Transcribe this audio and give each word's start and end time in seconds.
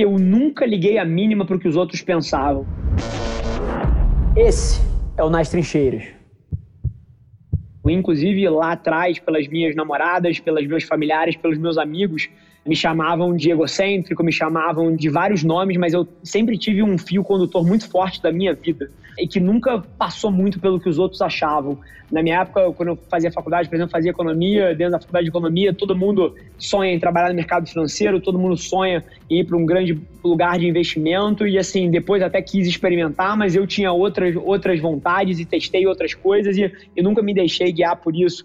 eu 0.00 0.18
nunca 0.18 0.64
liguei 0.64 0.98
a 0.98 1.04
mínima 1.04 1.44
para 1.44 1.56
o 1.56 1.58
que 1.58 1.68
os 1.68 1.76
outros 1.76 2.00
pensavam. 2.02 2.66
Esse 4.36 4.80
é 5.16 5.22
o 5.22 5.30
Nas 5.30 5.50
Trincheiras. 5.50 6.04
Inclusive, 7.86 8.48
lá 8.48 8.72
atrás, 8.72 9.18
pelas 9.18 9.48
minhas 9.48 9.74
namoradas, 9.74 10.38
pelos 10.38 10.66
meus 10.66 10.84
familiares, 10.84 11.36
pelos 11.36 11.58
meus 11.58 11.78
amigos, 11.78 12.28
me 12.66 12.76
chamavam 12.76 13.34
de 13.34 13.50
egocêntrico, 13.50 14.22
me 14.22 14.32
chamavam 14.32 14.94
de 14.94 15.08
vários 15.08 15.42
nomes, 15.42 15.76
mas 15.76 15.92
eu 15.92 16.06
sempre 16.22 16.58
tive 16.58 16.82
um 16.82 16.98
fio 16.98 17.24
condutor 17.24 17.66
muito 17.66 17.88
forte 17.88 18.22
da 18.22 18.30
minha 18.30 18.54
vida 18.54 18.90
e 19.18 19.26
que 19.26 19.40
nunca 19.40 19.82
passou 19.98 20.30
muito 20.30 20.60
pelo 20.60 20.80
que 20.80 20.88
os 20.88 20.98
outros 20.98 21.20
achavam. 21.20 21.78
Na 22.10 22.22
minha 22.22 22.40
época, 22.40 22.72
quando 22.72 22.88
eu 22.90 22.98
fazia 23.08 23.30
faculdade, 23.30 23.68
por 23.68 23.76
exemplo, 23.76 23.92
fazia 23.92 24.10
economia, 24.10 24.74
dentro 24.74 24.92
da 24.92 24.98
faculdade 24.98 25.24
de 25.24 25.30
economia, 25.30 25.72
todo 25.72 25.96
mundo 25.96 26.34
sonha 26.58 26.92
em 26.92 26.98
trabalhar 26.98 27.28
no 27.28 27.34
mercado 27.34 27.68
financeiro, 27.68 28.20
todo 28.20 28.38
mundo 28.38 28.56
sonha 28.56 29.04
em 29.28 29.40
ir 29.40 29.44
para 29.44 29.56
um 29.56 29.64
grande 29.64 30.00
lugar 30.22 30.58
de 30.58 30.66
investimento 30.66 31.46
e 31.46 31.56
assim, 31.56 31.90
depois 31.90 32.22
até 32.22 32.42
quis 32.42 32.66
experimentar, 32.66 33.36
mas 33.36 33.54
eu 33.54 33.66
tinha 33.66 33.92
outras, 33.92 34.34
outras 34.36 34.80
vontades 34.80 35.38
e 35.38 35.44
testei 35.44 35.86
outras 35.86 36.12
coisas 36.12 36.56
e, 36.56 36.72
e 36.96 37.02
nunca 37.02 37.22
me 37.22 37.32
deixei 37.32 37.72
guiar 37.72 37.96
por 37.96 38.14
isso. 38.14 38.44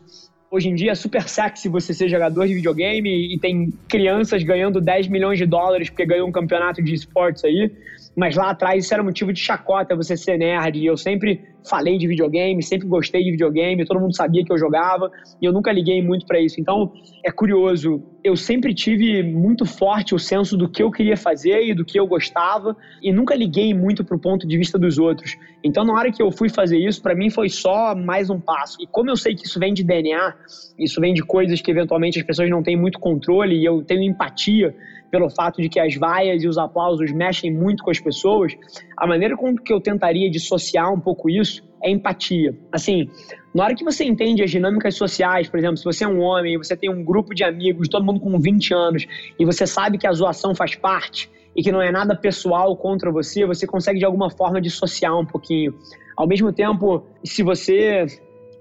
Hoje 0.52 0.70
em 0.70 0.76
dia 0.76 0.92
é 0.92 0.96
super 0.96 1.28
sexy 1.28 1.68
você 1.68 1.94
ser 1.94 2.08
jogador 2.08 2.48
de 2.48 2.54
videogame 2.54 3.34
e 3.34 3.40
tem 3.40 3.74
crianças 3.90 4.44
ganhando 4.44 4.80
10 4.80 5.08
milhões 5.08 5.38
de 5.38 5.46
dólares 5.46 5.90
porque 5.90 6.06
ganhou 6.06 6.28
um 6.28 6.32
campeonato 6.32 6.82
de 6.84 6.94
esportes 6.94 7.44
aí. 7.44 7.72
Mas 8.16 8.36
lá 8.36 8.52
atrás 8.52 8.86
isso 8.86 8.94
era 8.94 9.04
motivo 9.04 9.34
de 9.34 9.40
chacota 9.40 9.96
você 9.96 10.16
ser 10.16 10.38
nerd. 10.38 10.80
E 10.80 10.86
eu 10.86 10.96
sempre 10.96 11.42
falei 11.68 11.98
de 11.98 12.08
videogame, 12.08 12.62
sempre 12.62 12.88
gostei 12.88 13.24
de 13.24 13.32
videogame, 13.32 13.86
todo 13.86 14.00
mundo 14.00 14.16
sabia 14.16 14.44
que 14.44 14.52
eu 14.52 14.58
jogava 14.58 15.10
e 15.42 15.46
eu 15.46 15.52
nunca 15.52 15.72
liguei 15.72 16.02
muito 16.02 16.26
para 16.26 16.40
isso. 16.40 16.62
Então 16.62 16.94
é 17.24 17.32
curioso, 17.32 18.02
eu 18.24 18.36
sempre 18.36 18.74
tive 18.74 19.24
muito 19.24 19.66
forte 19.66 20.14
o 20.14 20.20
senso 20.20 20.56
do 20.56 20.70
que 20.70 20.84
eu 20.84 20.92
queria 20.92 21.18
fazer 21.18 21.64
e 21.66 21.74
do 21.74 21.84
que 21.84 22.00
eu 22.00 22.08
gostava 22.08 22.76
e 23.02 23.12
nunca 23.12 23.36
liguei 23.36 23.74
muito 23.74 24.06
pro 24.06 24.20
ponto 24.20 24.48
de 24.48 24.58
vista 24.58 24.78
dos 24.78 24.98
outros. 24.98 25.36
Então 25.64 25.84
na 25.84 25.94
hora 25.94 26.12
que 26.12 26.22
eu 26.22 26.32
fui 26.32 26.50
fazer 26.50 26.78
isso, 26.78 27.02
para 27.02 27.16
mim 27.16 27.30
foi 27.30 27.50
só 27.50 27.96
mais 27.96 28.30
um 28.30 28.40
passo. 28.40 28.78
E 28.80 28.88
como 28.88 29.10
eu 29.10 29.18
sei 29.18 29.36
que 29.36 29.46
isso 29.46 29.60
vem 29.60 29.74
de 29.74 29.84
DNA, 29.84 30.34
isso 30.78 31.02
vem 31.02 31.14
de 31.14 31.24
coisas 31.24 31.62
que 31.62 31.72
eventualmente 31.72 32.20
as 32.20 32.26
pessoas 32.26 32.50
não 32.50 32.62
têm 32.62 32.78
muito 32.78 33.00
controle 33.00 33.56
e 33.56 33.66
eu 33.66 33.84
tenho 33.84 34.04
empatia 34.04 34.76
pelo 35.12 35.30
fato 35.30 35.62
de 35.62 35.70
que 35.70 35.80
as 35.80 35.96
vaias 35.96 36.44
e 36.44 36.48
os 36.48 36.58
aplausos 36.58 37.12
mexem 37.12 37.54
muito 37.54 37.84
com 37.84 37.90
as 37.90 38.00
pessoas, 38.06 38.54
a 38.96 39.08
maneira 39.08 39.36
com 39.36 39.56
que 39.56 39.74
eu 39.74 39.82
tentaria 39.82 40.30
dissociar 40.30 40.94
um 40.94 41.00
pouco 41.00 41.28
isso 41.28 41.64
é 41.84 41.90
empatia. 41.90 42.56
Assim, 42.72 43.10
na 43.54 43.64
hora 43.64 43.76
que 43.76 43.84
você 43.84 44.06
entende 44.06 44.44
as 44.44 44.52
dinâmicas 44.52 44.96
sociais, 44.96 45.50
por 45.50 45.58
exemplo, 45.58 45.78
se 45.78 45.84
você 45.84 46.04
é 46.04 46.08
um 46.08 46.22
homem, 46.22 46.58
você 46.58 46.78
tem 46.78 46.90
um 46.90 47.04
grupo 47.04 47.34
de 47.34 47.44
amigos, 47.44 47.90
todo 47.90 48.06
mundo 48.06 48.20
com 48.20 48.40
20 48.40 48.74
anos, 48.74 49.08
e 49.40 49.44
você 49.44 49.66
sabe 49.66 49.98
que 49.98 50.08
a 50.08 50.14
zoação 50.14 50.54
faz 50.54 50.76
parte 50.76 51.30
e 51.56 51.64
que 51.64 51.72
não 51.72 51.82
é 51.82 51.92
nada 51.92 52.16
pessoal 52.16 52.76
contra 52.78 53.12
você, 53.12 53.46
você 53.46 53.66
consegue 53.66 53.98
de 53.98 54.06
alguma 54.06 54.30
forma 54.30 54.62
dissociar 54.62 55.18
um 55.18 55.26
pouquinho. 55.26 55.74
Ao 56.16 56.28
mesmo 56.28 56.52
tempo, 56.52 57.04
se 57.24 57.42
você 57.42 58.06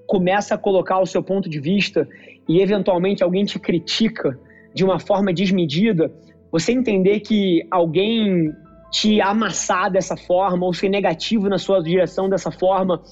começa 0.07 0.55
a 0.55 0.59
colocar 0.59 1.01
o 1.01 1.07
seu 1.07 1.23
ponto 1.23 1.49
de 1.49 1.59
vista 1.61 2.09
e 2.49 2.61
eventualmente 2.61 3.23
alguém 3.23 3.45
te 3.45 3.59
critica 3.59 4.39
de 4.75 4.85
uma 4.85 4.99
forma 4.99 5.33
desmedida, 5.33 6.13
você 6.53 6.73
entender 6.73 7.21
que 7.21 7.67
alguém 7.71 8.53
te 8.91 9.21
amassar 9.21 9.91
dessa 9.91 10.17
forma 10.17 10.65
ou 10.67 10.73
ser 10.73 10.89
negativo 10.89 11.49
na 11.49 11.59
sua 11.59 11.83
direção 11.83 12.29
dessa 12.29 12.51
forma, 12.51 13.03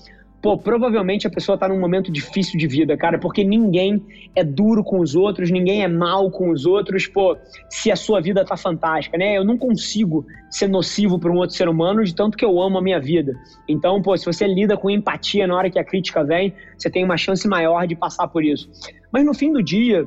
pô, 0.43 0.59
provavelmente 0.59 1.27
a 1.27 1.31
pessoa 1.31 1.57
tá 1.57 1.69
num 1.69 1.79
momento 1.79 2.11
difícil 2.11 2.59
de 2.59 2.67
vida, 2.67 2.97
cara, 2.97 3.17
porque 3.17 3.45
ninguém 3.45 4.05
é 4.35 4.43
duro 4.43 4.83
com 4.83 4.99
os 4.99 5.15
outros, 5.15 5.51
ninguém 5.53 5.85
é 5.85 5.89
mal 5.89 6.31
com 6.33 6.51
os 6.51 6.67
outros, 6.67 7.07
pô, 7.07 7.37
se 7.71 7.93
a 7.93 7.97
sua 7.97 8.21
vida 8.21 8.45
tá 8.45 8.57
fantástica, 8.57 9.17
né? 9.17 9.39
Eu 9.39 9.45
não 9.45 9.57
consigo 9.57 10.27
ser 10.51 10.69
nocivo 10.69 11.19
para 11.19 11.31
um 11.31 11.37
outro 11.37 11.55
ser 11.55 11.69
humano 11.69 12.05
de 12.05 12.13
tanto 12.13 12.37
que 12.37 12.45
eu 12.45 12.61
amo 12.61 12.79
a 12.79 12.83
minha 12.83 13.01
vida. 13.01 13.33
Então, 13.69 14.03
pô, 14.03 14.17
se 14.17 14.27
você 14.27 14.47
lida 14.47 14.77
com 14.77 14.91
empatia 14.91 15.47
na 15.47 15.55
hora 15.55 15.71
que 15.71 15.79
a 15.79 15.85
crítica 15.85 16.25
vem, 16.25 16.53
você 16.77 16.91
tem 16.91 17.05
uma 17.05 17.17
chance 17.17 17.47
maior 17.47 17.87
de 17.87 17.95
passar 17.95 18.27
por 18.27 18.45
isso. 18.45 18.69
Mas 19.13 19.25
no 19.25 19.33
fim 19.33 19.53
do 19.53 19.63
dia, 19.63 20.07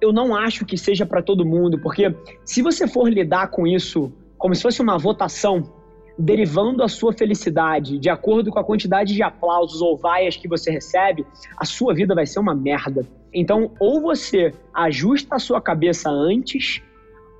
eu 0.00 0.12
não 0.12 0.34
acho 0.34 0.64
que 0.64 0.78
seja 0.78 1.04
para 1.04 1.20
todo 1.20 1.44
mundo, 1.44 1.78
porque 1.78 2.14
se 2.44 2.62
você 2.62 2.88
for 2.88 3.06
lidar 3.08 3.48
com 3.48 3.66
isso 3.66 4.10
como 4.44 4.54
se 4.54 4.60
fosse 4.60 4.82
uma 4.82 4.98
votação, 4.98 5.72
derivando 6.18 6.82
a 6.82 6.88
sua 6.88 7.14
felicidade 7.14 7.98
de 7.98 8.10
acordo 8.10 8.50
com 8.50 8.58
a 8.58 8.62
quantidade 8.62 9.14
de 9.14 9.22
aplausos 9.22 9.80
ou 9.80 9.96
vaias 9.96 10.36
que 10.36 10.46
você 10.46 10.70
recebe, 10.70 11.24
a 11.56 11.64
sua 11.64 11.94
vida 11.94 12.14
vai 12.14 12.26
ser 12.26 12.40
uma 12.40 12.54
merda. 12.54 13.08
Então, 13.32 13.70
ou 13.80 14.02
você 14.02 14.52
ajusta 14.74 15.36
a 15.36 15.38
sua 15.38 15.62
cabeça 15.62 16.10
antes, 16.10 16.82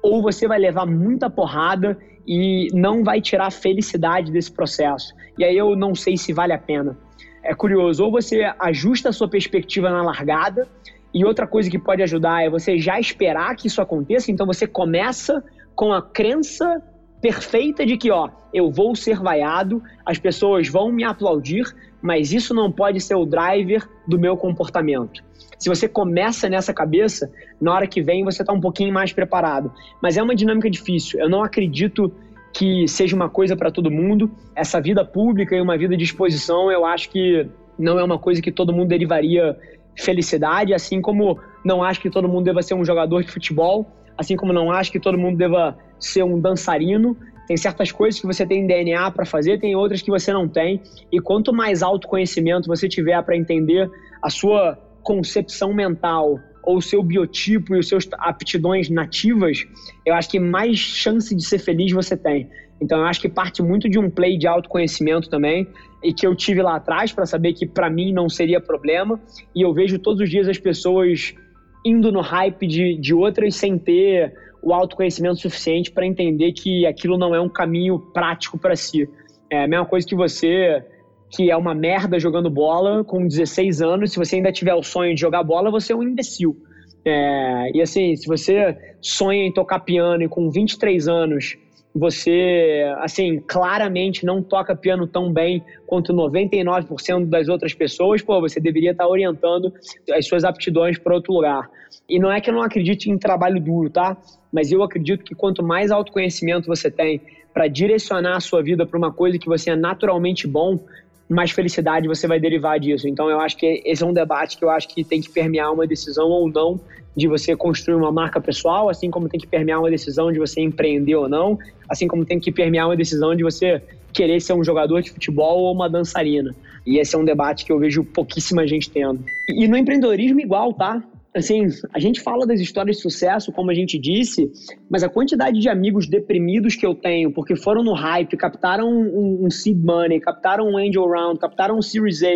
ou 0.02 0.22
você 0.22 0.48
vai 0.48 0.58
levar 0.58 0.86
muita 0.86 1.28
porrada 1.28 1.98
e 2.26 2.68
não 2.72 3.04
vai 3.04 3.20
tirar 3.20 3.48
a 3.48 3.50
felicidade 3.50 4.32
desse 4.32 4.50
processo. 4.50 5.14
E 5.36 5.44
aí 5.44 5.58
eu 5.58 5.76
não 5.76 5.94
sei 5.94 6.16
se 6.16 6.32
vale 6.32 6.54
a 6.54 6.58
pena. 6.58 6.96
É 7.42 7.54
curioso, 7.54 8.02
ou 8.02 8.10
você 8.10 8.50
ajusta 8.58 9.10
a 9.10 9.12
sua 9.12 9.28
perspectiva 9.28 9.90
na 9.90 10.02
largada, 10.02 10.66
e 11.12 11.22
outra 11.22 11.46
coisa 11.46 11.68
que 11.68 11.78
pode 11.78 12.02
ajudar 12.02 12.42
é 12.42 12.48
você 12.48 12.78
já 12.78 12.98
esperar 12.98 13.54
que 13.56 13.66
isso 13.66 13.82
aconteça, 13.82 14.32
então 14.32 14.46
você 14.46 14.66
começa 14.66 15.44
com 15.76 15.92
a 15.92 16.00
crença 16.00 16.82
perfeita 17.24 17.86
de 17.86 17.96
que, 17.96 18.10
ó, 18.10 18.28
eu 18.52 18.70
vou 18.70 18.94
ser 18.94 19.18
vaiado, 19.18 19.82
as 20.04 20.18
pessoas 20.18 20.68
vão 20.68 20.92
me 20.92 21.04
aplaudir, 21.04 21.64
mas 22.02 22.34
isso 22.34 22.52
não 22.52 22.70
pode 22.70 23.00
ser 23.00 23.14
o 23.14 23.24
driver 23.24 23.88
do 24.06 24.18
meu 24.18 24.36
comportamento. 24.36 25.24
Se 25.58 25.70
você 25.70 25.88
começa 25.88 26.50
nessa 26.50 26.74
cabeça, 26.74 27.32
na 27.58 27.72
hora 27.72 27.86
que 27.86 28.02
vem 28.02 28.22
você 28.22 28.42
está 28.42 28.52
um 28.52 28.60
pouquinho 28.60 28.92
mais 28.92 29.10
preparado. 29.10 29.72
Mas 30.02 30.18
é 30.18 30.22
uma 30.22 30.34
dinâmica 30.34 30.68
difícil. 30.68 31.18
Eu 31.18 31.30
não 31.30 31.42
acredito 31.42 32.12
que 32.52 32.86
seja 32.86 33.16
uma 33.16 33.30
coisa 33.30 33.56
para 33.56 33.70
todo 33.70 33.90
mundo. 33.90 34.30
Essa 34.54 34.78
vida 34.78 35.02
pública 35.02 35.56
e 35.56 35.62
uma 35.62 35.78
vida 35.78 35.96
de 35.96 36.04
exposição, 36.04 36.70
eu 36.70 36.84
acho 36.84 37.08
que 37.08 37.48
não 37.78 37.98
é 37.98 38.04
uma 38.04 38.18
coisa 38.18 38.42
que 38.42 38.52
todo 38.52 38.70
mundo 38.70 38.88
derivaria 38.88 39.56
felicidade, 39.96 40.74
assim 40.74 41.00
como 41.00 41.40
não 41.64 41.82
acho 41.82 42.02
que 42.02 42.10
todo 42.10 42.28
mundo 42.28 42.44
deva 42.44 42.60
ser 42.60 42.74
um 42.74 42.84
jogador 42.84 43.22
de 43.22 43.32
futebol, 43.32 43.90
assim 44.16 44.36
como 44.36 44.52
não 44.52 44.70
acho 44.70 44.90
que 44.90 45.00
todo 45.00 45.18
mundo 45.18 45.36
deva 45.36 45.76
ser 45.98 46.22
um 46.22 46.40
dançarino. 46.40 47.16
Tem 47.46 47.56
certas 47.56 47.92
coisas 47.92 48.20
que 48.20 48.26
você 48.26 48.46
tem 48.46 48.66
DNA 48.66 49.10
para 49.10 49.26
fazer, 49.26 49.60
tem 49.60 49.76
outras 49.76 50.00
que 50.00 50.10
você 50.10 50.32
não 50.32 50.48
tem. 50.48 50.80
E 51.12 51.20
quanto 51.20 51.52
mais 51.52 51.82
autoconhecimento 51.82 52.68
você 52.68 52.88
tiver 52.88 53.20
para 53.22 53.36
entender 53.36 53.90
a 54.22 54.30
sua 54.30 54.78
concepção 55.02 55.74
mental 55.74 56.40
ou 56.62 56.78
o 56.78 56.82
seu 56.82 57.02
biotipo 57.02 57.74
e 57.74 57.78
os 57.78 57.88
seus 57.88 58.08
aptidões 58.18 58.88
nativas, 58.88 59.66
eu 60.06 60.14
acho 60.14 60.30
que 60.30 60.40
mais 60.40 60.78
chance 60.78 61.34
de 61.34 61.44
ser 61.44 61.58
feliz 61.58 61.92
você 61.92 62.16
tem. 62.16 62.48
Então 62.80 62.98
eu 62.98 63.04
acho 63.04 63.20
que 63.20 63.28
parte 63.28 63.62
muito 63.62 63.88
de 63.88 63.98
um 63.98 64.10
play 64.10 64.38
de 64.38 64.46
autoconhecimento 64.46 65.28
também 65.28 65.68
e 66.02 66.12
que 66.12 66.26
eu 66.26 66.34
tive 66.34 66.62
lá 66.62 66.76
atrás 66.76 67.12
para 67.12 67.24
saber 67.26 67.52
que 67.52 67.66
para 67.66 67.88
mim 67.88 68.12
não 68.12 68.28
seria 68.28 68.60
problema 68.60 69.20
e 69.54 69.62
eu 69.62 69.72
vejo 69.72 69.98
todos 69.98 70.20
os 70.20 70.30
dias 70.30 70.48
as 70.48 70.58
pessoas 70.58 71.34
indo 71.84 72.10
no 72.10 72.20
hype 72.20 72.66
de, 72.66 72.96
de 72.96 73.14
outras 73.14 73.56
sem 73.56 73.78
ter 73.78 74.32
o 74.62 74.72
autoconhecimento 74.72 75.36
suficiente 75.36 75.90
para 75.90 76.06
entender 76.06 76.52
que 76.52 76.86
aquilo 76.86 77.18
não 77.18 77.34
é 77.34 77.40
um 77.40 77.48
caminho 77.48 77.98
prático 77.98 78.58
para 78.58 78.74
si. 78.74 79.08
É 79.50 79.64
a 79.64 79.68
mesma 79.68 79.84
coisa 79.84 80.06
que 80.06 80.14
você 80.14 80.82
que 81.30 81.50
é 81.50 81.56
uma 81.56 81.74
merda 81.74 82.18
jogando 82.18 82.48
bola 82.48 83.02
com 83.02 83.26
16 83.26 83.82
anos, 83.82 84.12
se 84.12 84.18
você 84.18 84.36
ainda 84.36 84.52
tiver 84.52 84.74
o 84.74 84.84
sonho 84.84 85.14
de 85.16 85.20
jogar 85.20 85.42
bola, 85.42 85.68
você 85.68 85.92
é 85.92 85.96
um 85.96 86.02
imbecil. 86.02 86.56
É, 87.04 87.70
e 87.74 87.82
assim, 87.82 88.14
se 88.14 88.26
você 88.26 88.76
sonha 89.00 89.44
em 89.44 89.52
tocar 89.52 89.80
piano 89.80 90.22
e 90.22 90.28
com 90.28 90.48
23 90.48 91.08
anos 91.08 91.56
você, 91.94 92.92
assim, 92.98 93.38
claramente 93.46 94.26
não 94.26 94.42
toca 94.42 94.74
piano 94.74 95.06
tão 95.06 95.32
bem 95.32 95.62
quanto 95.86 96.12
99% 96.12 97.26
das 97.26 97.48
outras 97.48 97.72
pessoas, 97.72 98.20
pô, 98.20 98.40
você 98.40 98.58
deveria 98.58 98.90
estar 98.90 99.06
orientando 99.06 99.72
as 100.10 100.26
suas 100.26 100.42
aptidões 100.42 100.98
para 100.98 101.14
outro 101.14 101.32
lugar. 101.32 101.70
E 102.08 102.18
não 102.18 102.32
é 102.32 102.40
que 102.40 102.50
eu 102.50 102.54
não 102.54 102.62
acredite 102.62 103.08
em 103.08 103.16
trabalho 103.16 103.60
duro, 103.60 103.88
tá? 103.88 104.16
Mas 104.52 104.72
eu 104.72 104.82
acredito 104.82 105.24
que 105.24 105.36
quanto 105.36 105.62
mais 105.62 105.92
autoconhecimento 105.92 106.66
você 106.66 106.90
tem 106.90 107.20
para 107.52 107.68
direcionar 107.68 108.36
a 108.36 108.40
sua 108.40 108.60
vida 108.60 108.84
para 108.84 108.98
uma 108.98 109.12
coisa 109.12 109.38
que 109.38 109.46
você 109.46 109.70
é 109.70 109.76
naturalmente 109.76 110.48
bom, 110.48 110.80
mais 111.28 111.50
felicidade 111.50 112.08
você 112.08 112.26
vai 112.26 112.38
derivar 112.38 112.78
disso. 112.78 113.08
Então 113.08 113.30
eu 113.30 113.40
acho 113.40 113.56
que 113.56 113.82
esse 113.84 114.02
é 114.02 114.06
um 114.06 114.12
debate 114.12 114.58
que 114.58 114.64
eu 114.64 114.70
acho 114.70 114.88
que 114.88 115.02
tem 115.04 115.20
que 115.20 115.30
permear 115.30 115.72
uma 115.72 115.86
decisão 115.86 116.28
ou 116.28 116.50
não 116.50 116.80
de 117.16 117.28
você 117.28 117.54
construir 117.54 117.94
uma 117.94 118.10
marca 118.10 118.40
pessoal, 118.40 118.88
assim 118.88 119.10
como 119.10 119.28
tem 119.28 119.38
que 119.38 119.46
permear 119.46 119.78
uma 119.78 119.90
decisão 119.90 120.32
de 120.32 120.38
você 120.38 120.60
empreender 120.60 121.14
ou 121.14 121.28
não, 121.28 121.58
assim 121.88 122.08
como 122.08 122.24
tem 122.24 122.40
que 122.40 122.50
permear 122.50 122.88
uma 122.88 122.96
decisão 122.96 123.34
de 123.36 123.42
você 123.42 123.80
querer 124.12 124.40
ser 124.40 124.52
um 124.52 124.64
jogador 124.64 125.00
de 125.00 125.10
futebol 125.10 125.60
ou 125.60 125.72
uma 125.72 125.88
dançarina. 125.88 126.54
E 126.86 126.98
esse 126.98 127.14
é 127.14 127.18
um 127.18 127.24
debate 127.24 127.64
que 127.64 127.72
eu 127.72 127.78
vejo 127.78 128.04
pouquíssima 128.04 128.66
gente 128.66 128.90
tendo. 128.90 129.24
E 129.48 129.66
no 129.66 129.76
empreendedorismo 129.76 130.40
igual, 130.40 130.72
tá? 130.72 131.02
Assim, 131.36 131.66
a 131.92 131.98
gente 131.98 132.20
fala 132.20 132.46
das 132.46 132.60
histórias 132.60 132.96
de 132.96 133.02
sucesso, 133.02 133.50
como 133.50 133.68
a 133.70 133.74
gente 133.74 133.98
disse, 133.98 134.52
mas 134.88 135.02
a 135.02 135.08
quantidade 135.08 135.58
de 135.58 135.68
amigos 135.68 136.06
deprimidos 136.06 136.76
que 136.76 136.86
eu 136.86 136.94
tenho, 136.94 137.32
porque 137.32 137.56
foram 137.56 137.82
no 137.82 137.92
hype, 137.92 138.36
captaram 138.36 138.88
um, 138.88 139.44
um 139.44 139.50
seed 139.50 139.76
money, 139.76 140.20
captaram 140.20 140.68
um 140.68 140.78
angel 140.78 141.08
round, 141.08 141.40
captaram 141.40 141.76
um 141.76 141.82
series 141.82 142.22
A, 142.22 142.28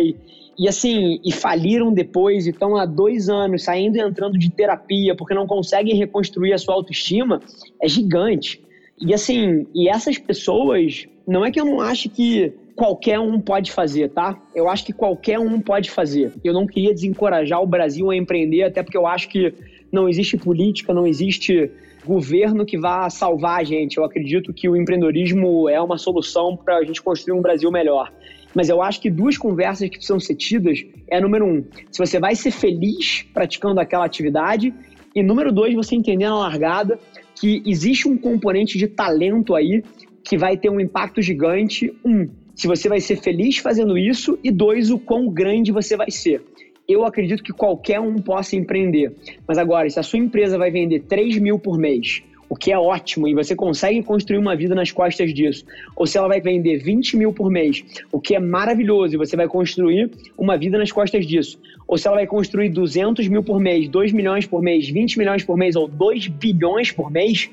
e 0.59 0.67
assim, 0.67 1.21
e 1.23 1.31
faliram 1.31 1.93
depois, 1.93 2.45
e 2.45 2.49
estão 2.49 2.75
há 2.75 2.85
dois 2.85 3.29
anos 3.29 3.63
saindo 3.63 3.95
e 3.95 4.01
entrando 4.01 4.37
de 4.37 4.51
terapia 4.51 5.15
porque 5.15 5.33
não 5.33 5.47
conseguem 5.47 5.95
reconstruir 5.95 6.51
a 6.51 6.57
sua 6.57 6.73
autoestima, 6.73 7.41
é 7.81 7.87
gigante. 7.87 8.61
E 9.01 9.13
assim, 9.13 9.65
e 9.73 9.87
essas 9.87 10.17
pessoas, 10.17 11.07
não 11.25 11.45
é 11.45 11.51
que 11.51 11.61
eu 11.61 11.63
não 11.63 11.79
acho 11.79 12.09
que 12.09 12.53
qualquer 12.79 13.19
um 13.19 13.41
pode 13.41 13.73
fazer, 13.73 14.07
tá? 14.07 14.41
Eu 14.55 14.69
acho 14.69 14.85
que 14.85 14.93
qualquer 14.93 15.37
um 15.37 15.59
pode 15.59 15.91
fazer. 15.91 16.31
Eu 16.41 16.53
não 16.53 16.65
queria 16.65 16.93
desencorajar 16.93 17.61
o 17.61 17.67
Brasil 17.67 18.09
a 18.09 18.15
empreender, 18.15 18.63
até 18.63 18.81
porque 18.81 18.97
eu 18.97 19.05
acho 19.05 19.27
que 19.27 19.53
não 19.91 20.07
existe 20.07 20.37
política, 20.37 20.93
não 20.93 21.05
existe 21.05 21.69
governo 22.05 22.65
que 22.65 22.77
vá 22.77 23.09
salvar 23.09 23.59
a 23.59 23.63
gente. 23.65 23.97
Eu 23.97 24.05
acredito 24.05 24.53
que 24.53 24.69
o 24.69 24.77
empreendedorismo 24.77 25.67
é 25.67 25.81
uma 25.81 25.97
solução 25.97 26.55
para 26.55 26.77
a 26.77 26.85
gente 26.85 27.01
construir 27.01 27.37
um 27.37 27.41
Brasil 27.41 27.69
melhor. 27.69 28.13
Mas 28.55 28.69
eu 28.69 28.81
acho 28.81 29.01
que 29.01 29.09
duas 29.09 29.37
conversas 29.37 29.89
que 29.89 29.97
precisam 29.97 30.17
ser 30.17 30.35
tidas 30.35 30.79
é 31.09 31.19
número 31.19 31.45
um, 31.45 31.65
se 31.91 31.99
você 31.99 32.17
vai 32.17 32.33
ser 32.33 32.51
feliz 32.51 33.23
praticando 33.33 33.81
aquela 33.81 34.05
atividade, 34.05 34.73
e 35.13 35.21
número 35.21 35.51
dois, 35.51 35.75
você 35.75 35.95
entender 35.95 36.29
na 36.29 36.39
largada 36.39 36.97
que 37.35 37.61
existe 37.65 38.07
um 38.07 38.17
componente 38.17 38.77
de 38.77 38.87
talento 38.87 39.53
aí 39.53 39.83
que 40.23 40.37
vai 40.37 40.55
ter 40.55 40.69
um 40.69 40.79
impacto 40.79 41.21
gigante. 41.21 41.93
Um, 42.05 42.29
se 42.59 42.67
você 42.67 42.89
vai 42.89 42.99
ser 42.99 43.15
feliz 43.21 43.59
fazendo 43.59 43.97
isso, 43.97 44.37
e 44.43 44.51
dois, 44.51 44.91
o 44.91 44.99
quão 44.99 45.29
grande 45.29 45.71
você 45.71 45.95
vai 45.95 46.11
ser. 46.11 46.41
Eu 46.85 47.05
acredito 47.05 47.41
que 47.41 47.53
qualquer 47.53 48.01
um 48.01 48.17
possa 48.17 48.57
empreender. 48.57 49.13
Mas 49.47 49.57
agora, 49.57 49.89
se 49.89 49.97
a 49.97 50.03
sua 50.03 50.19
empresa 50.19 50.57
vai 50.57 50.69
vender 50.69 51.03
3 51.07 51.37
mil 51.39 51.57
por 51.57 51.77
mês, 51.77 52.21
o 52.49 52.57
que 52.57 52.69
é 52.69 52.77
ótimo, 52.77 53.29
e 53.29 53.33
você 53.33 53.55
consegue 53.55 54.03
construir 54.03 54.39
uma 54.39 54.57
vida 54.57 54.75
nas 54.75 54.91
costas 54.91 55.33
disso. 55.33 55.63
Ou 55.95 56.05
se 56.05 56.17
ela 56.17 56.27
vai 56.27 56.41
vender 56.41 56.79
20 56.79 57.15
mil 57.15 57.31
por 57.31 57.49
mês, 57.49 57.81
o 58.11 58.19
que 58.19 58.35
é 58.35 58.39
maravilhoso, 58.41 59.13
e 59.13 59.17
você 59.17 59.37
vai 59.37 59.47
construir 59.47 60.11
uma 60.37 60.57
vida 60.57 60.77
nas 60.77 60.91
costas 60.91 61.25
disso. 61.25 61.57
Ou 61.87 61.97
se 61.97 62.09
ela 62.09 62.17
vai 62.17 62.27
construir 62.27 62.67
200 62.71 63.25
mil 63.29 63.41
por 63.41 63.57
mês, 63.57 63.87
2 63.87 64.11
milhões 64.11 64.45
por 64.45 64.61
mês, 64.61 64.89
20 64.89 65.17
milhões 65.17 65.45
por 65.45 65.57
mês 65.57 65.77
ou 65.77 65.87
2 65.87 66.27
bilhões 66.27 66.91
por 66.91 67.09
mês, 67.09 67.49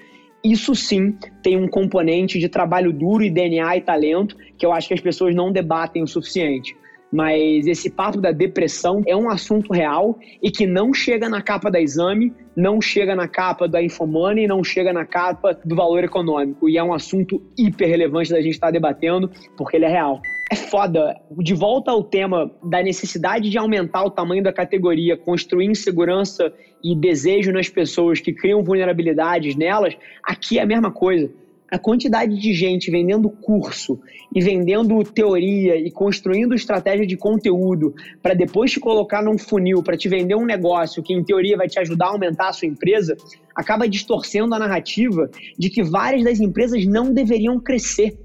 isso 0.51 0.75
sim 0.75 1.17
tem 1.43 1.57
um 1.57 1.69
componente 1.69 2.39
de 2.39 2.49
trabalho 2.49 2.93
duro 2.93 3.23
e 3.23 3.31
DNA 3.31 3.77
e 3.77 3.81
talento 3.81 4.37
que 4.57 4.65
eu 4.65 4.73
acho 4.73 4.89
que 4.89 4.95
as 4.95 5.01
pessoas 5.01 5.35
não 5.35 5.53
debatem 5.53 6.03
o 6.03 6.07
suficiente 6.07 6.77
mas 7.11 7.67
esse 7.67 7.89
papo 7.89 8.21
da 8.21 8.33
depressão 8.33 9.03
é 9.07 9.17
um 9.17 9.31
assunto 9.31 9.73
real 9.73 10.19
e 10.43 10.51
que 10.51 10.67
não 10.67 10.93
chega 10.93 11.29
na 11.29 11.41
capa 11.41 11.71
da 11.71 11.81
exame, 11.81 12.33
não 12.55 12.81
chega 12.81 13.15
na 13.15 13.29
capa 13.29 13.69
da 13.69 13.83
Infomoney, 13.83 14.47
não 14.47 14.63
chega 14.65 14.93
na 14.93 15.05
capa 15.05 15.59
do 15.65 15.77
valor 15.77 16.03
econômico. 16.03 16.69
E 16.69 16.77
é 16.77 16.83
um 16.83 16.93
assunto 16.93 17.41
hiper 17.57 17.89
relevante 17.89 18.31
da 18.31 18.41
gente 18.41 18.55
estar 18.55 18.71
debatendo, 18.71 19.31
porque 19.57 19.77
ele 19.77 19.85
é 19.85 19.89
real. 19.89 20.21
É 20.51 20.55
foda. 20.55 21.21
De 21.39 21.55
volta 21.55 21.91
ao 21.91 22.05
tema 22.05 22.51
da 22.63 22.83
necessidade 22.83 23.51
de 23.51 23.59
aumentar 23.59 24.05
o 24.05 24.11
tamanho 24.11 24.43
da 24.43 24.53
categoria, 24.53 25.17
construir 25.17 25.67
insegurança 25.67 26.53
e 26.83 26.95
desejo 26.95 27.51
nas 27.53 27.69
pessoas 27.69 28.21
que 28.21 28.33
criam 28.33 28.63
vulnerabilidades 28.63 29.57
nelas, 29.57 29.97
aqui 30.23 30.59
é 30.59 30.63
a 30.63 30.67
mesma 30.67 30.91
coisa 30.93 31.31
a 31.71 31.79
quantidade 31.79 32.39
de 32.39 32.53
gente 32.55 32.91
vendendo 32.91 33.29
curso 33.29 33.99
e 34.35 34.41
vendendo 34.41 35.03
teoria 35.03 35.77
e 35.77 35.91
construindo 35.91 36.55
estratégia 36.55 37.07
de 37.07 37.17
conteúdo 37.17 37.95
para 38.23 38.35
depois 38.35 38.71
te 38.71 38.81
colocar 38.81 39.23
num 39.23 39.39
funil 39.39 39.83
para 39.83 39.97
te 39.97 40.09
vender 40.09 40.37
um 40.37 40.45
negócio 40.45 41.03
que 41.03 41.13
em 41.13 41.25
teoria 41.25 41.57
vai 41.57 41.69
te 41.69 41.79
ajudar 41.79 42.07
a 42.07 42.11
aumentar 42.11 42.49
a 42.49 42.53
sua 42.53 42.69
empresa, 42.69 43.17
acaba 43.55 43.89
distorcendo 43.89 44.55
a 44.55 44.59
narrativa 44.59 45.29
de 45.59 45.69
que 45.69 45.83
várias 45.83 46.23
das 46.23 46.41
empresas 46.41 46.87
não 46.87 47.13
deveriam 47.13 47.59
crescer. 47.59 48.17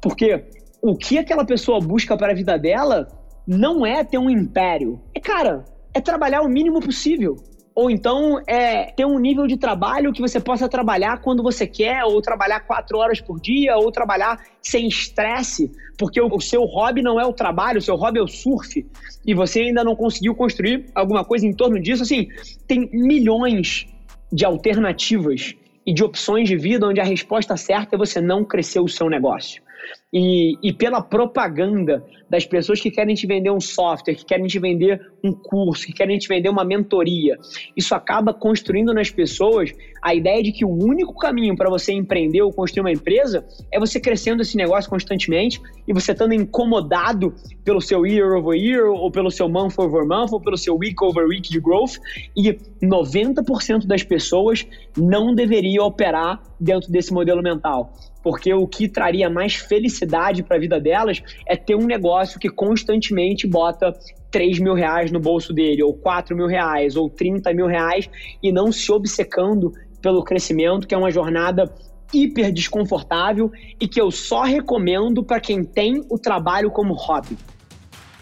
Porque 0.00 0.44
o 0.82 0.96
que 0.96 1.18
aquela 1.18 1.44
pessoa 1.44 1.78
busca 1.80 2.16
para 2.16 2.32
a 2.32 2.34
vida 2.34 2.58
dela 2.58 3.06
não 3.46 3.84
é 3.84 4.04
ter 4.04 4.18
um 4.18 4.30
império. 4.30 5.00
É, 5.14 5.20
cara, 5.20 5.64
é 5.94 6.00
trabalhar 6.00 6.42
o 6.42 6.48
mínimo 6.48 6.80
possível 6.80 7.36
ou 7.74 7.90
então 7.90 8.40
é 8.46 8.92
ter 8.92 9.06
um 9.06 9.18
nível 9.18 9.46
de 9.46 9.56
trabalho 9.56 10.12
que 10.12 10.20
você 10.20 10.40
possa 10.40 10.68
trabalhar 10.68 11.22
quando 11.22 11.42
você 11.42 11.66
quer, 11.66 12.04
ou 12.04 12.20
trabalhar 12.20 12.60
quatro 12.60 12.98
horas 12.98 13.20
por 13.20 13.40
dia, 13.40 13.76
ou 13.76 13.90
trabalhar 13.90 14.38
sem 14.60 14.86
estresse, 14.86 15.70
porque 15.96 16.20
o, 16.20 16.40
seu 16.40 16.64
hobby 16.64 17.00
não 17.00 17.18
é 17.18 17.24
o 17.24 17.32
trabalho, 17.32 17.78
o 17.78 17.82
seu 17.82 17.96
hobby 17.96 18.18
é 18.18 18.22
o 18.22 18.28
surf, 18.28 18.86
e 19.24 19.34
você 19.34 19.60
ainda 19.60 19.82
não 19.82 19.96
conseguiu 19.96 20.34
construir 20.34 20.86
alguma 20.94 21.24
coisa 21.24 21.46
em 21.46 21.54
torno 21.54 21.80
disso. 21.80 22.02
Assim, 22.02 22.28
tem 22.66 22.90
milhões 22.92 23.86
de 24.32 24.44
alternativas 24.44 25.54
e 25.86 25.94
de 25.94 26.04
opções 26.04 26.48
de 26.48 26.56
vida 26.56 26.86
onde 26.86 27.00
a 27.00 27.04
resposta 27.04 27.56
certa 27.56 27.96
é 27.96 27.98
você 27.98 28.20
não 28.20 28.44
crescer 28.44 28.80
o 28.80 28.88
seu 28.88 29.08
negócio 29.08 29.62
e, 30.12 30.56
e 30.62 30.72
pela 30.72 31.00
propaganda 31.00 32.04
das 32.28 32.44
pessoas 32.44 32.80
que 32.80 32.90
querem 32.90 33.14
te 33.14 33.26
vender 33.26 33.50
um 33.50 33.60
software, 33.60 34.14
que 34.14 34.24
querem 34.24 34.46
te 34.46 34.58
vender 34.58 35.00
um 35.22 35.32
curso, 35.32 35.86
que 35.86 35.92
querem 35.92 36.18
te 36.18 36.28
vender 36.28 36.48
uma 36.48 36.64
mentoria. 36.64 37.36
Isso 37.76 37.94
acaba 37.94 38.32
construindo 38.32 38.94
nas 38.94 39.10
pessoas 39.10 39.72
a 40.02 40.14
ideia 40.14 40.42
de 40.42 40.52
que 40.52 40.64
o 40.64 40.70
único 40.70 41.14
caminho 41.14 41.56
para 41.56 41.68
você 41.68 41.92
empreender 41.92 42.42
ou 42.42 42.52
construir 42.52 42.82
uma 42.82 42.92
empresa 42.92 43.44
é 43.72 43.78
você 43.78 44.00
crescendo 44.00 44.42
esse 44.42 44.56
negócio 44.56 44.88
constantemente 44.88 45.60
e 45.86 45.92
você 45.92 46.12
estando 46.12 46.32
incomodado 46.32 47.34
pelo 47.64 47.80
seu 47.80 48.06
year 48.06 48.36
over 48.36 48.58
year, 48.58 48.90
ou 48.90 49.10
pelo 49.10 49.30
seu 49.30 49.48
month 49.48 49.74
over 49.78 50.06
month, 50.06 50.32
ou 50.32 50.40
pelo 50.40 50.56
seu 50.56 50.76
week 50.76 51.02
over 51.02 51.26
week 51.26 51.50
de 51.50 51.60
growth. 51.60 51.96
E 52.36 52.52
90% 52.82 53.86
das 53.86 54.02
pessoas 54.02 54.66
não 54.96 55.34
deveria 55.34 55.82
operar 55.82 56.40
dentro 56.58 56.90
desse 56.90 57.12
modelo 57.12 57.42
mental 57.42 57.92
porque 58.22 58.52
o 58.52 58.66
que 58.66 58.88
traria 58.88 59.30
mais 59.30 59.54
felicidade 59.54 59.99
para 60.44 60.56
a 60.56 60.60
vida 60.60 60.80
delas 60.80 61.22
é 61.46 61.56
ter 61.56 61.74
um 61.74 61.86
negócio 61.86 62.38
que 62.38 62.48
constantemente 62.48 63.46
bota 63.46 63.92
3 64.30 64.58
mil 64.58 64.74
reais 64.74 65.10
no 65.10 65.20
bolso 65.20 65.52
dele, 65.52 65.82
ou 65.82 65.94
4 65.94 66.36
mil 66.36 66.46
reais, 66.46 66.96
ou 66.96 67.10
30 67.10 67.52
mil 67.52 67.66
reais, 67.66 68.08
e 68.42 68.52
não 68.52 68.70
se 68.70 68.90
obcecando 68.92 69.72
pelo 70.00 70.22
crescimento, 70.22 70.86
que 70.86 70.94
é 70.94 70.98
uma 70.98 71.10
jornada 71.10 71.72
hiper 72.12 72.52
desconfortável 72.52 73.50
e 73.80 73.86
que 73.86 74.00
eu 74.00 74.10
só 74.10 74.42
recomendo 74.42 75.22
para 75.22 75.40
quem 75.40 75.62
tem 75.62 76.04
o 76.10 76.18
trabalho 76.18 76.70
como 76.70 76.94
hobby. 76.94 77.36